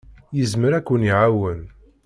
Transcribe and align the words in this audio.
Yezmer 0.37 0.71
ad 0.73 0.83
ken-iɛawen. 0.87 1.59